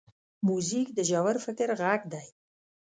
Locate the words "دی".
2.13-2.25